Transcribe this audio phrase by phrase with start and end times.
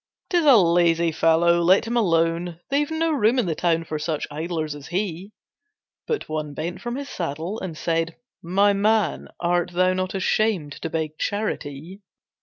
[0.31, 3.99] "'T is a lazy fellow, let him alone, They've no room in the town for
[3.99, 5.31] such idlers as he."
[6.07, 10.89] But one bent from his saddle and said, "My man, Art thou not ashamed to
[10.89, 12.01] beg charity!